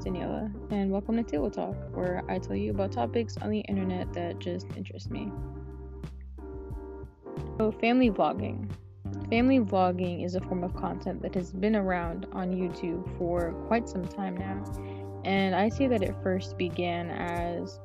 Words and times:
Daniela, 0.00 0.50
and 0.72 0.90
welcome 0.90 1.14
to 1.16 1.22
Table 1.22 1.50
Talk, 1.50 1.74
where 1.94 2.22
I 2.26 2.38
tell 2.38 2.56
you 2.56 2.70
about 2.70 2.92
topics 2.92 3.36
on 3.36 3.50
the 3.50 3.60
internet 3.60 4.10
that 4.14 4.38
just 4.38 4.66
interest 4.74 5.10
me. 5.10 5.30
So, 7.58 7.70
family 7.70 8.10
vlogging. 8.10 8.70
Family 9.28 9.60
vlogging 9.60 10.24
is 10.24 10.36
a 10.36 10.40
form 10.40 10.64
of 10.64 10.74
content 10.74 11.20
that 11.20 11.34
has 11.34 11.52
been 11.52 11.76
around 11.76 12.26
on 12.32 12.50
YouTube 12.50 13.06
for 13.18 13.52
quite 13.66 13.90
some 13.90 14.06
time 14.06 14.38
now, 14.38 14.64
and 15.26 15.54
I 15.54 15.68
see 15.68 15.86
that 15.88 16.02
it 16.02 16.14
first 16.22 16.56
began 16.56 17.10
as 17.10 17.78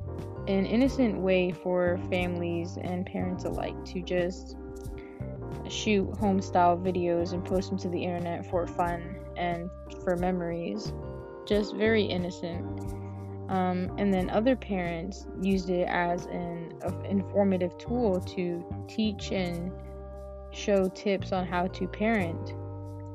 an 0.47 0.65
innocent 0.65 1.19
way 1.19 1.51
for 1.51 1.99
families 2.09 2.77
and 2.81 3.05
parents 3.05 3.43
alike 3.43 3.83
to 3.85 4.01
just 4.01 4.55
shoot 5.67 6.09
home 6.17 6.41
style 6.41 6.77
videos 6.77 7.33
and 7.33 7.43
post 7.43 7.71
them 7.71 7.79
to 7.79 7.89
the 7.89 8.01
internet 8.01 8.45
for 8.45 8.65
fun 8.67 9.17
and 9.35 9.69
for 10.01 10.15
memories. 10.15 10.93
Just 11.45 11.75
very 11.75 12.03
innocent. 12.03 12.65
Um, 13.49 13.91
and 13.97 14.11
then 14.11 14.29
other 14.31 14.55
parents 14.55 15.27
used 15.41 15.69
it 15.69 15.87
as 15.87 16.25
an 16.25 16.73
informative 17.07 17.77
tool 17.77 18.19
to 18.19 18.85
teach 18.87 19.31
and 19.31 19.71
show 20.51 20.87
tips 20.89 21.31
on 21.31 21.45
how 21.45 21.67
to 21.67 21.87
parent 21.87 22.53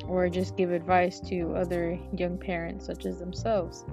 or 0.07 0.29
just 0.29 0.57
give 0.57 0.71
advice 0.71 1.21
to 1.21 1.55
other 1.57 1.99
young 2.17 2.39
parents 2.39 2.87
such 2.87 3.07
as 3.07 3.19
themselves. 3.19 3.85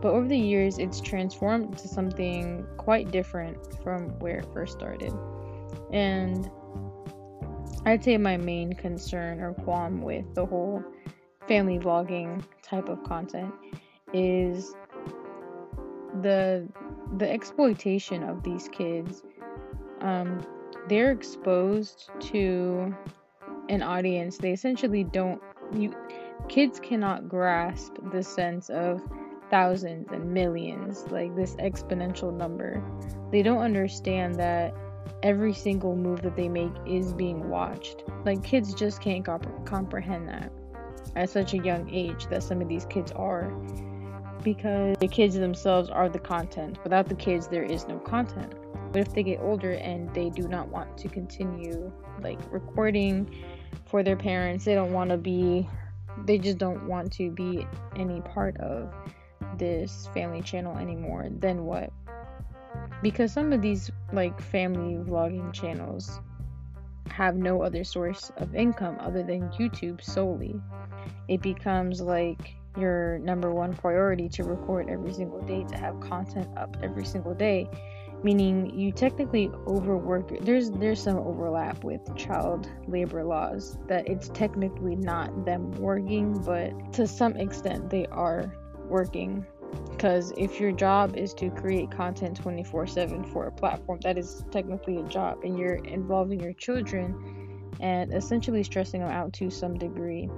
But 0.00 0.12
over 0.12 0.28
the 0.28 0.38
years, 0.38 0.78
it's 0.78 1.00
transformed 1.00 1.78
to 1.78 1.88
something 1.88 2.66
quite 2.76 3.10
different 3.10 3.58
from 3.82 4.10
where 4.18 4.38
it 4.38 4.46
first 4.52 4.74
started. 4.74 5.12
And 5.92 6.50
I'd 7.84 8.04
say 8.04 8.16
my 8.18 8.36
main 8.36 8.72
concern 8.72 9.40
or 9.40 9.54
qualm 9.54 10.02
with 10.02 10.34
the 10.34 10.44
whole 10.44 10.84
family 11.48 11.78
vlogging 11.78 12.42
type 12.62 12.88
of 12.88 13.02
content 13.04 13.52
is 14.12 14.74
the 16.22 16.66
the 17.18 17.30
exploitation 17.30 18.22
of 18.22 18.42
these 18.42 18.68
kids. 18.68 19.22
Um, 20.00 20.44
they're 20.88 21.12
exposed 21.12 22.10
to 22.20 22.94
an 23.68 23.82
audience 23.82 24.38
they 24.38 24.52
essentially 24.52 25.02
don't 25.02 25.42
you 25.74 25.92
kids 26.48 26.78
cannot 26.78 27.28
grasp 27.28 27.94
the 28.12 28.22
sense 28.22 28.70
of 28.70 29.02
thousands 29.50 30.06
and 30.12 30.32
millions 30.32 31.04
like 31.10 31.34
this 31.34 31.56
exponential 31.56 32.32
number 32.32 32.80
they 33.32 33.42
don't 33.42 33.58
understand 33.58 34.36
that 34.36 34.72
every 35.22 35.52
single 35.52 35.96
move 35.96 36.22
that 36.22 36.36
they 36.36 36.48
make 36.48 36.72
is 36.86 37.12
being 37.12 37.48
watched. 37.48 38.04
Like 38.24 38.42
kids 38.42 38.74
just 38.74 39.00
can't 39.00 39.24
comp- 39.24 39.66
comprehend 39.66 40.28
that 40.28 40.52
at 41.16 41.30
such 41.30 41.54
a 41.54 41.58
young 41.58 41.88
age 41.92 42.26
that 42.28 42.42
some 42.42 42.60
of 42.62 42.68
these 42.68 42.86
kids 42.86 43.10
are 43.12 43.50
because 44.42 44.96
the 44.98 45.08
kids 45.08 45.34
themselves 45.34 45.88
are 45.88 46.08
the 46.08 46.18
content. 46.18 46.78
Without 46.84 47.08
the 47.08 47.14
kids 47.14 47.48
there 47.48 47.64
is 47.64 47.88
no 47.88 47.98
content. 47.98 48.54
But 48.92 49.00
if 49.00 49.12
they 49.12 49.22
get 49.22 49.40
older 49.40 49.72
and 49.72 50.12
they 50.14 50.30
do 50.30 50.46
not 50.46 50.68
want 50.68 50.96
to 50.98 51.08
continue 51.08 51.92
like 52.22 52.38
recording 52.52 53.28
for 53.86 54.02
their 54.02 54.16
parents, 54.16 54.64
they 54.64 54.74
don't 54.74 54.92
want 54.92 55.10
to 55.10 55.16
be 55.16 55.68
they 56.24 56.38
just 56.38 56.58
don't 56.58 56.86
want 56.86 57.12
to 57.14 57.30
be 57.30 57.66
any 57.96 58.20
part 58.20 58.56
of 58.58 58.94
this 59.58 60.08
family 60.14 60.40
channel 60.40 60.76
anymore, 60.78 61.26
then 61.30 61.64
what? 61.64 61.90
because 63.02 63.32
some 63.32 63.52
of 63.52 63.62
these 63.62 63.90
like 64.12 64.40
family 64.40 64.94
vlogging 65.04 65.52
channels 65.52 66.20
have 67.10 67.36
no 67.36 67.62
other 67.62 67.84
source 67.84 68.30
of 68.36 68.54
income 68.54 68.96
other 69.00 69.22
than 69.22 69.48
YouTube 69.50 70.02
solely. 70.02 70.54
It 71.28 71.42
becomes 71.42 72.00
like 72.00 72.54
your 72.78 73.18
number 73.18 73.52
one 73.52 73.74
priority 73.74 74.28
to 74.28 74.44
record 74.44 74.88
every 74.90 75.12
single 75.12 75.40
day, 75.42 75.64
to 75.64 75.76
have 75.76 75.98
content 76.00 76.48
up 76.56 76.76
every 76.82 77.04
single 77.04 77.34
day, 77.34 77.68
meaning 78.22 78.78
you 78.78 78.92
technically 78.92 79.50
overwork. 79.66 80.44
There's 80.44 80.70
there's 80.70 81.02
some 81.02 81.18
overlap 81.18 81.84
with 81.84 82.14
child 82.16 82.70
labor 82.86 83.24
laws 83.24 83.78
that 83.88 84.06
it's 84.08 84.28
technically 84.30 84.96
not 84.96 85.44
them 85.44 85.70
working, 85.72 86.38
but 86.42 86.92
to 86.94 87.06
some 87.06 87.36
extent 87.36 87.90
they 87.90 88.06
are 88.06 88.52
working 88.88 89.46
because 89.96 90.32
if 90.36 90.60
your 90.60 90.72
job 90.72 91.16
is 91.16 91.32
to 91.34 91.48
create 91.50 91.90
content 91.90 92.36
24 92.36 92.86
7 92.86 93.24
for 93.24 93.46
a 93.46 93.52
platform, 93.52 93.98
that 94.02 94.18
is 94.18 94.44
technically 94.50 94.98
a 94.98 95.02
job, 95.04 95.38
and 95.42 95.58
you're 95.58 95.76
involving 95.86 96.38
your 96.38 96.52
children 96.52 97.72
and 97.80 98.12
essentially 98.12 98.62
stressing 98.62 99.00
them 99.00 99.10
out 99.10 99.32
to 99.34 99.50
some 99.50 99.78
degree. 99.78 100.28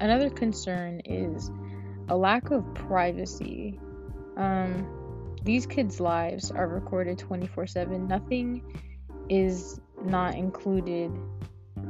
Another 0.00 0.28
concern 0.30 1.00
is 1.04 1.50
a 2.08 2.16
lack 2.16 2.50
of 2.50 2.74
privacy. 2.74 3.78
Um, 4.36 5.36
these 5.44 5.64
kids' 5.64 6.00
lives 6.00 6.50
are 6.50 6.66
recorded 6.66 7.18
24 7.18 7.68
7. 7.68 8.08
Nothing 8.08 8.62
is 9.28 9.80
not 10.02 10.34
included 10.34 11.12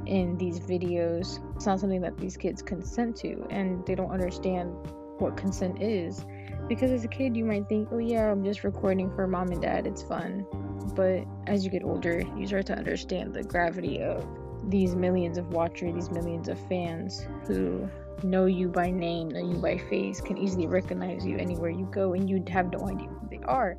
in 0.04 0.36
these 0.36 0.60
videos. 0.60 1.40
It's 1.56 1.66
not 1.66 1.80
something 1.80 2.02
that 2.02 2.18
these 2.18 2.36
kids 2.36 2.60
consent 2.60 3.16
to, 3.16 3.46
and 3.48 3.84
they 3.86 3.94
don't 3.94 4.10
understand 4.10 4.74
what 5.18 5.36
consent 5.36 5.82
is 5.82 6.24
because 6.68 6.90
as 6.90 7.04
a 7.04 7.08
kid 7.08 7.36
you 7.36 7.44
might 7.44 7.68
think 7.68 7.88
oh 7.92 7.98
yeah 7.98 8.30
i'm 8.30 8.44
just 8.44 8.64
recording 8.64 9.10
for 9.14 9.26
mom 9.26 9.50
and 9.50 9.62
dad 9.62 9.86
it's 9.86 10.02
fun. 10.02 10.46
But 10.94 11.24
as 11.46 11.64
you 11.64 11.70
get 11.70 11.84
older 11.84 12.22
you 12.36 12.46
start 12.46 12.66
to 12.66 12.76
understand 12.76 13.34
the 13.34 13.42
gravity 13.42 14.00
of 14.00 14.26
these 14.68 14.94
millions 14.94 15.38
of 15.38 15.48
watchers 15.48 15.94
these 15.94 16.10
millions 16.10 16.48
of 16.48 16.58
fans 16.68 17.26
who 17.46 17.88
know 18.22 18.46
you 18.46 18.68
by 18.68 18.90
name 18.90 19.28
know 19.28 19.40
you 19.40 19.56
by 19.58 19.78
face 19.78 20.20
can 20.20 20.36
easily 20.36 20.66
recognize 20.66 21.24
you 21.24 21.36
anywhere 21.38 21.70
you 21.70 21.88
go 21.92 22.14
and 22.14 22.28
you'd 22.28 22.48
have 22.48 22.72
no 22.72 22.88
idea 22.88 23.08
who 23.08 23.28
they 23.30 23.40
are. 23.44 23.76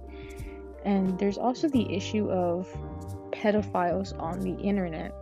And 0.85 1.19
there's 1.19 1.37
also 1.37 1.67
the 1.67 1.93
issue 1.93 2.29
of 2.31 2.67
pedophiles 3.31 4.17
on 4.19 4.39
the 4.39 4.55
internet. 4.61 5.13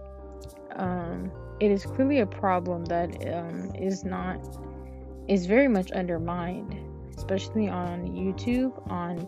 Um, 0.75 1.31
it 1.59 1.71
is 1.71 1.85
clearly 1.85 2.19
a 2.19 2.25
problem 2.27 2.85
that 2.85 3.09
um, 3.33 3.73
is 3.75 4.03
not 4.03 4.39
is 5.27 5.45
very 5.45 5.67
much 5.67 5.91
undermined 5.91 6.79
especially 7.17 7.67
on 7.67 8.07
YouTube, 8.07 8.71
on 8.89 9.27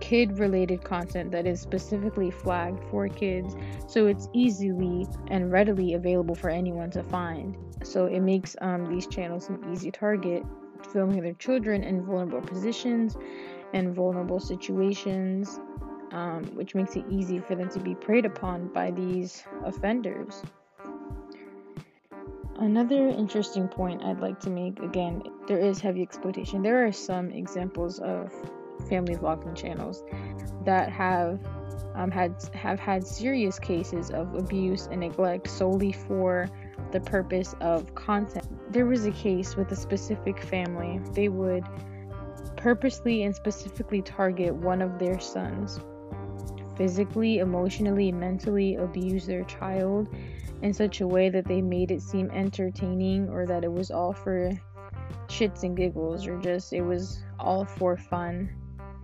kid 0.00 0.38
related 0.38 0.82
content 0.82 1.30
that 1.30 1.46
is 1.46 1.60
specifically 1.60 2.30
flagged 2.30 2.82
for 2.90 3.08
kids. 3.08 3.54
So 3.86 4.06
it's 4.06 4.28
easily 4.32 5.06
and 5.28 5.52
readily 5.52 5.94
available 5.94 6.34
for 6.34 6.48
anyone 6.50 6.90
to 6.92 7.02
find. 7.02 7.56
So 7.82 8.06
it 8.06 8.20
makes 8.20 8.56
um, 8.60 8.86
these 8.86 9.06
channels 9.06 9.48
an 9.48 9.62
easy 9.72 9.90
target 9.90 10.44
filming 10.92 11.20
their 11.22 11.34
children 11.34 11.84
in 11.84 12.04
vulnerable 12.04 12.40
positions 12.40 13.16
and 13.74 13.94
vulnerable 13.94 14.40
situations 14.40 15.60
um, 16.12 16.44
which 16.54 16.74
makes 16.74 16.96
it 16.96 17.04
easy 17.08 17.38
for 17.38 17.54
them 17.54 17.68
to 17.70 17.78
be 17.78 17.94
preyed 17.94 18.24
upon 18.24 18.68
by 18.68 18.90
these 18.90 19.44
offenders 19.64 20.42
Another 22.60 23.08
interesting 23.08 23.68
point 23.68 24.02
I'd 24.04 24.20
like 24.20 24.38
to 24.40 24.50
make 24.50 24.80
again, 24.80 25.22
there 25.48 25.58
is 25.58 25.80
heavy 25.80 26.02
exploitation. 26.02 26.62
There 26.62 26.86
are 26.86 26.92
some 26.92 27.30
examples 27.30 27.98
of 28.00 28.30
family 28.86 29.14
vlogging 29.16 29.56
channels 29.56 30.04
that 30.66 30.90
have 30.90 31.40
um, 31.94 32.10
had 32.10 32.34
have 32.52 32.78
had 32.78 33.06
serious 33.06 33.58
cases 33.58 34.10
of 34.10 34.34
abuse 34.34 34.88
and 34.90 35.00
neglect 35.00 35.48
solely 35.48 35.92
for 35.92 36.50
the 36.92 37.00
purpose 37.00 37.54
of 37.62 37.94
content. 37.94 38.46
There 38.70 38.84
was 38.84 39.06
a 39.06 39.12
case 39.12 39.56
with 39.56 39.72
a 39.72 39.76
specific 39.76 40.38
family. 40.38 41.00
They 41.14 41.28
would 41.28 41.64
purposely 42.56 43.22
and 43.22 43.34
specifically 43.34 44.02
target 44.02 44.54
one 44.54 44.82
of 44.82 44.98
their 44.98 45.18
sons, 45.18 45.80
physically, 46.80 47.40
emotionally, 47.40 48.10
mentally 48.10 48.76
abuse 48.76 49.26
their 49.26 49.44
child 49.44 50.08
in 50.62 50.72
such 50.72 51.02
a 51.02 51.06
way 51.06 51.28
that 51.28 51.44
they 51.44 51.60
made 51.60 51.90
it 51.90 52.00
seem 52.00 52.30
entertaining 52.30 53.28
or 53.28 53.44
that 53.44 53.64
it 53.64 53.70
was 53.70 53.90
all 53.90 54.14
for 54.14 54.50
shits 55.28 55.62
and 55.62 55.76
giggles 55.76 56.26
or 56.26 56.38
just 56.38 56.72
it 56.72 56.80
was 56.80 57.22
all 57.38 57.66
for 57.66 57.98
fun 57.98 58.48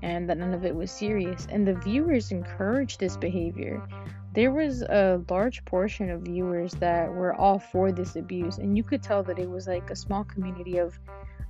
and 0.01 0.27
that 0.27 0.39
none 0.39 0.55
of 0.55 0.65
it 0.65 0.75
was 0.75 0.91
serious. 0.91 1.47
And 1.51 1.69
the 1.69 1.75
viewers 1.75 2.33
encouraged 2.33 2.99
this 2.99 3.19
behavior. 3.19 3.87
There 4.33 4.53
was 4.53 4.81
a 4.81 5.23
large 5.29 5.63
portion 5.67 6.09
of 6.09 6.23
viewers 6.23 6.73
that 6.77 7.13
were 7.13 7.35
all 7.35 7.59
for 7.59 7.93
this 7.93 8.17
abuse, 8.17 8.57
and 8.57 8.75
you 8.75 8.85
could 8.85 9.03
tell 9.03 9.23
that 9.25 9.39
it 9.39 9.51
was 9.51 9.67
like 9.67 9.91
a 9.91 9.97
small 9.97 10.25
community 10.25 10.79
of, 10.79 10.99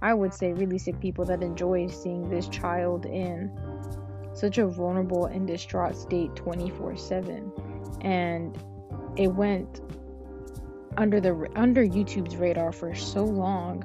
I 0.03 0.12
would 0.12 0.35
say, 0.35 0.53
really 0.53 0.79
sick 0.79 0.99
people 0.99 1.25
that 1.27 1.45
enjoy 1.45 1.87
seeing 1.87 2.29
this 2.29 2.49
child 2.49 3.06
in 3.06 3.56
such 4.37 4.59
a 4.59 4.67
vulnerable 4.67 5.27
and 5.27 5.47
distraught 5.47 5.97
state 5.97 6.35
24 6.37 6.97
7. 6.97 7.53
And 8.03 8.56
it 9.17 9.29
went 9.29 9.81
under 10.97 11.21
the 11.21 11.50
under 11.56 11.85
YouTube's 11.85 12.37
radar 12.37 12.73
for 12.73 12.94
so 12.94 13.25
long 13.25 13.85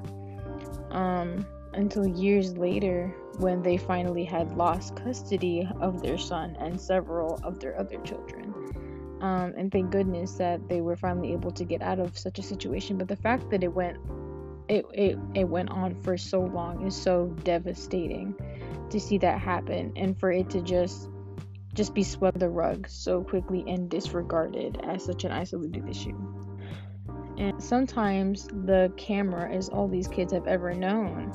um, 0.92 1.46
until 1.74 2.06
years 2.06 2.58
later 2.58 3.16
when 3.38 3.62
they 3.62 3.78
finally 3.78 4.26
had 4.26 4.56
lost 4.58 4.96
custody 4.98 5.68
of 5.80 6.02
their 6.02 6.18
son 6.18 6.56
and 6.60 6.80
several 6.80 7.40
of 7.44 7.60
their 7.60 7.80
other 7.80 7.98
children. 8.02 8.54
Um, 9.22 9.54
and 9.56 9.72
thank 9.72 9.92
goodness 9.92 10.34
that 10.34 10.68
they 10.68 10.82
were 10.82 10.96
finally 10.96 11.32
able 11.32 11.52
to 11.52 11.64
get 11.64 11.82
out 11.82 12.00
of 12.00 12.18
such 12.18 12.40
a 12.40 12.44
situation. 12.44 12.98
But 12.98 13.08
the 13.08 13.16
fact 13.16 13.50
that 13.52 13.64
it 13.64 13.74
went 13.74 13.98
it, 14.68 14.86
it 14.94 15.18
it 15.34 15.44
went 15.46 15.70
on 15.70 15.96
for 16.02 16.18
so 16.18 16.42
long 16.42 16.86
is 16.86 16.96
so 16.96 17.28
devastating 17.44 18.36
to 18.92 19.00
see 19.00 19.18
that 19.20 19.40
happen 19.40 19.94
and 19.96 20.20
for 20.20 20.32
it 20.32 20.50
to 20.52 20.62
just 20.62 21.10
just 21.74 21.94
be 21.94 22.04
swept 22.04 22.38
the 22.38 22.50
rug 22.50 22.88
so 22.90 23.24
quickly 23.24 23.64
and 23.68 23.90
disregarded 23.90 24.80
as 24.84 25.06
such 25.06 25.24
an 25.24 25.32
isolated 25.32 25.88
issue. 25.88 26.18
And 27.38 27.64
sometimes 27.64 28.48
the 28.48 28.92
camera 28.98 29.54
is 29.54 29.70
all 29.70 29.88
these 29.88 30.08
kids 30.08 30.34
have 30.34 30.48
ever 30.48 30.74
known. 30.74 31.32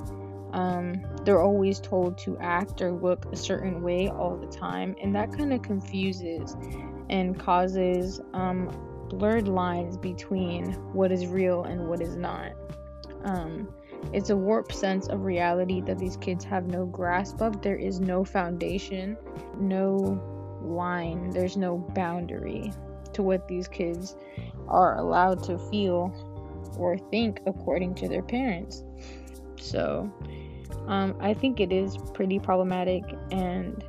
Um, 0.52 1.02
they're 1.24 1.42
always 1.42 1.80
told 1.80 2.18
to 2.18 2.36
act 2.38 2.80
or 2.80 2.92
look 2.92 3.26
a 3.32 3.36
certain 3.36 3.82
way 3.82 4.08
all 4.08 4.36
the 4.36 4.46
time, 4.46 4.94
and 5.02 5.14
that 5.14 5.32
kind 5.32 5.52
of 5.52 5.62
confuses 5.62 6.54
and 7.08 7.38
causes 7.38 8.20
um, 8.32 8.68
blurred 9.08 9.48
lines 9.48 9.96
between 9.96 10.72
what 10.92 11.10
is 11.12 11.26
real 11.26 11.64
and 11.64 11.88
what 11.88 12.00
is 12.00 12.16
not. 12.16 12.52
Um, 13.24 13.68
it's 14.12 14.30
a 14.30 14.36
warped 14.36 14.74
sense 14.74 15.08
of 15.08 15.24
reality 15.24 15.80
that 15.82 15.98
these 15.98 16.16
kids 16.16 16.44
have 16.44 16.66
no 16.66 16.86
grasp 16.86 17.40
of. 17.40 17.62
There 17.62 17.76
is 17.76 18.00
no 18.00 18.24
foundation, 18.24 19.16
no 19.58 20.20
line, 20.62 21.30
there's 21.30 21.56
no 21.56 21.78
boundary 21.78 22.72
to 23.12 23.22
what 23.22 23.48
these 23.48 23.68
kids 23.68 24.16
are 24.68 24.98
allowed 24.98 25.42
to 25.44 25.58
feel 25.58 26.14
or 26.78 26.98
think 26.98 27.40
according 27.46 27.94
to 27.96 28.08
their 28.08 28.22
parents. 28.22 28.84
So, 29.60 30.10
um, 30.86 31.16
I 31.20 31.34
think 31.34 31.60
it 31.60 31.72
is 31.72 31.96
pretty 32.14 32.38
problematic 32.38 33.02
and 33.30 33.82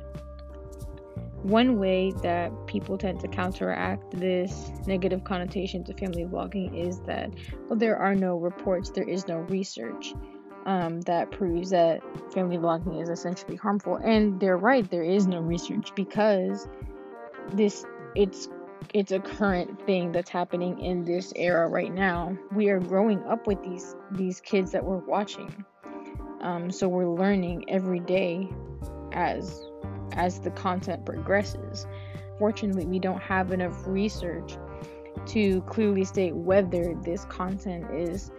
one 1.42 1.78
way 1.78 2.12
that 2.22 2.50
people 2.66 2.98
tend 2.98 3.20
to 3.20 3.28
counteract 3.28 4.10
this 4.10 4.72
negative 4.86 5.24
connotation 5.24 5.84
to 5.84 5.94
family 5.94 6.24
vlogging 6.24 6.74
is 6.74 7.00
that 7.00 7.32
well, 7.68 7.78
there 7.78 7.96
are 7.96 8.14
no 8.14 8.36
reports, 8.36 8.90
there 8.90 9.08
is 9.08 9.28
no 9.28 9.38
research 9.38 10.14
um, 10.66 11.00
that 11.02 11.30
proves 11.30 11.70
that 11.70 12.02
family 12.32 12.58
vlogging 12.58 13.00
is 13.00 13.08
essentially 13.08 13.56
harmful. 13.56 13.96
And 13.96 14.38
they're 14.40 14.58
right, 14.58 14.88
there 14.90 15.02
is 15.02 15.26
no 15.26 15.40
research 15.40 15.94
because 15.94 16.68
this 17.52 17.86
it's 18.14 18.48
it's 18.94 19.12
a 19.12 19.18
current 19.18 19.84
thing 19.86 20.12
that's 20.12 20.30
happening 20.30 20.80
in 20.80 21.04
this 21.04 21.32
era 21.36 21.68
right 21.68 21.92
now. 21.92 22.36
We 22.52 22.68
are 22.68 22.80
growing 22.80 23.22
up 23.24 23.46
with 23.46 23.62
these 23.62 23.94
these 24.10 24.40
kids 24.40 24.72
that 24.72 24.84
we're 24.84 24.98
watching. 24.98 25.64
Um, 26.40 26.70
so 26.70 26.88
we're 26.88 27.08
learning 27.08 27.64
every 27.68 28.00
day 28.00 28.48
as 29.12 29.68
as 30.12 30.40
the 30.40 30.50
content 30.50 31.04
progresses. 31.04 31.86
Fortunately, 32.38 32.86
we 32.86 32.98
don't 32.98 33.20
have 33.20 33.52
enough 33.52 33.86
research 33.86 34.56
to 35.26 35.60
clearly 35.62 36.04
state 36.04 36.34
whether 36.34 36.94
this 37.02 37.24
content 37.26 37.90
is 37.92 38.30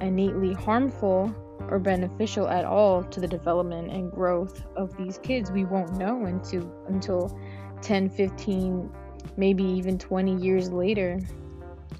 innately 0.00 0.52
harmful 0.52 1.34
or 1.68 1.78
beneficial 1.78 2.48
at 2.48 2.64
all 2.64 3.02
to 3.04 3.20
the 3.20 3.26
development 3.26 3.90
and 3.90 4.12
growth 4.12 4.64
of 4.76 4.96
these 4.96 5.18
kids. 5.18 5.50
We 5.50 5.64
won't 5.64 5.96
know 5.96 6.26
until 6.26 6.70
until 6.88 7.36
10, 7.82 8.10
15, 8.10 8.90
maybe 9.36 9.64
even 9.64 9.98
20 9.98 10.36
years 10.36 10.70
later. 10.70 11.20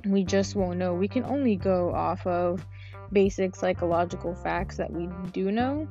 We 0.07 0.25
just 0.25 0.55
won't 0.55 0.79
know. 0.79 0.95
We 0.95 1.09
can 1.09 1.25
only 1.25 1.57
go 1.57 1.93
off 1.93 2.27
of 2.27 2.65
basic 3.13 3.57
psychological 3.57 4.35
facts 4.35 4.77
that 4.77 4.91
we 4.91 5.09
do 5.33 5.51
know, 5.51 5.89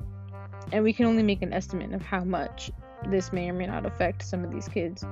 and 0.72 0.84
we 0.84 0.94
can 0.94 1.06
only 1.06 1.24
make 1.24 1.42
an 1.42 1.54
estimate 1.54 1.94
of 1.94 2.02
how 2.02 2.24
much 2.24 2.72
this 3.10 3.32
may 3.32 3.50
or 3.50 3.54
may 3.54 3.68
not 3.68 3.86
affect 3.86 4.24
some 4.24 4.44
of 4.44 4.52
these 4.52 4.68
kids. 4.68 5.04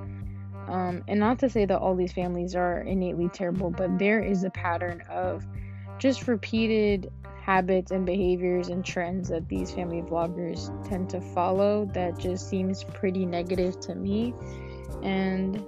Um, 0.67 1.03
and 1.07 1.19
not 1.19 1.39
to 1.39 1.49
say 1.49 1.65
that 1.65 1.77
all 1.77 1.95
these 1.95 2.11
families 2.11 2.55
are 2.55 2.81
innately 2.81 3.29
terrible, 3.29 3.69
but 3.69 3.99
there 3.99 4.19
is 4.19 4.43
a 4.43 4.49
pattern 4.49 5.03
of 5.09 5.45
just 5.99 6.27
repeated 6.27 7.11
habits 7.41 7.91
and 7.91 8.05
behaviors 8.05 8.69
and 8.69 8.83
trends 8.83 9.29
that 9.29 9.47
these 9.47 9.71
family 9.71 10.01
vloggers 10.01 10.71
tend 10.87 11.09
to 11.11 11.21
follow 11.21 11.85
that 11.93 12.17
just 12.17 12.49
seems 12.49 12.83
pretty 12.83 13.25
negative 13.25 13.79
to 13.81 13.93
me. 13.93 14.33
And 15.03 15.63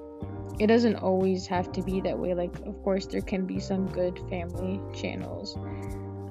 it 0.59 0.67
doesn't 0.67 0.95
always 0.95 1.45
have 1.45 1.71
to 1.73 1.83
be 1.83 2.01
that 2.01 2.17
way. 2.17 2.33
Like, 2.33 2.55
of 2.65 2.81
course, 2.83 3.05
there 3.05 3.21
can 3.21 3.45
be 3.45 3.59
some 3.59 3.87
good 3.87 4.19
family 4.27 4.81
channels 4.99 5.55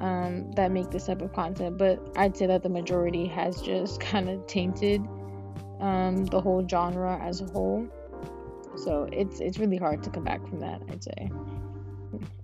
um, 0.00 0.50
that 0.52 0.72
make 0.72 0.90
this 0.90 1.06
type 1.06 1.22
of 1.22 1.32
content, 1.32 1.78
but 1.78 2.00
I'd 2.16 2.36
say 2.36 2.46
that 2.46 2.62
the 2.62 2.68
majority 2.68 3.26
has 3.26 3.62
just 3.62 4.00
kind 4.00 4.28
of 4.28 4.46
tainted 4.46 5.06
um, 5.80 6.24
the 6.26 6.40
whole 6.40 6.66
genre 6.66 7.18
as 7.22 7.40
a 7.40 7.46
whole. 7.46 7.86
So 8.76 9.08
it's 9.12 9.40
it's 9.40 9.58
really 9.58 9.76
hard 9.76 10.02
to 10.02 10.10
come 10.10 10.24
back 10.24 10.46
from 10.46 10.60
that, 10.60 10.82
I'd 10.90 11.02
say. 11.02 11.30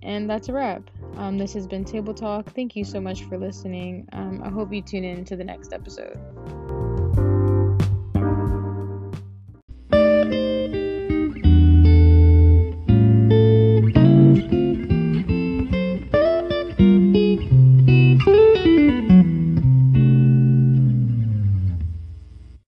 And 0.01 0.29
that's 0.29 0.49
a 0.49 0.53
wrap. 0.53 0.89
Um, 1.15 1.37
this 1.37 1.53
has 1.53 1.67
been 1.67 1.85
Table 1.85 2.13
Talk. 2.13 2.51
Thank 2.53 2.75
you 2.75 2.83
so 2.83 2.99
much 2.99 3.23
for 3.23 3.37
listening. 3.37 4.07
Um, 4.11 4.41
I 4.43 4.49
hope 4.49 4.73
you 4.73 4.81
tune 4.81 5.03
in 5.03 5.25
to 5.25 5.35
the 5.35 5.43
next 5.43 5.73
episode. 5.73 6.19